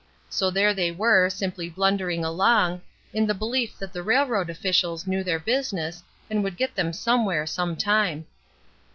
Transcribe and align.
So 0.31 0.49
there 0.49 0.73
they 0.73 0.89
were, 0.89 1.29
simply 1.29 1.69
blundering 1.69 2.25
along, 2.25 2.81
in 3.13 3.27
the 3.27 3.35
belief 3.35 3.77
that 3.77 3.93
the 3.93 4.01
railroad 4.01 4.49
officials 4.49 5.05
knew 5.05 5.23
their 5.23 5.37
business, 5.37 6.01
and 6.27 6.43
would 6.43 6.57
get 6.57 6.73
them 6.73 6.91
somewhere 6.91 7.45
sometime. 7.45 8.25